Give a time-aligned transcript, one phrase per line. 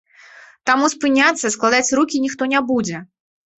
[0.69, 3.07] Таму спыняцца, складаць рукі ніхто не будзе.